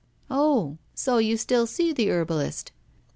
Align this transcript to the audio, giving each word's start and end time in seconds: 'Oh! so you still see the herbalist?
'Oh! 0.31 0.79
so 0.95 1.19
you 1.19 1.37
still 1.37 1.67
see 1.67 1.93
the 1.93 2.09
herbalist? 2.09 2.71